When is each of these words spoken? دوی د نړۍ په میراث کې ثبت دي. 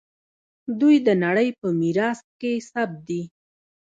دوی 0.79 0.95
د 1.07 1.09
نړۍ 1.23 1.49
په 1.59 1.67
میراث 1.79 2.19
کې 2.39 2.51
ثبت 2.69 2.97
دي. 3.07 3.21